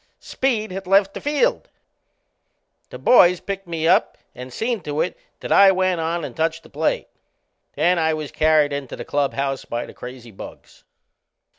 [0.19, 1.69] Speed had left the field.
[2.89, 6.63] The boys picked me up and seen to it that I went on and touched
[6.63, 7.07] the plate.
[7.75, 10.85] Then I was carried into the clubhouse by the crazy bugs.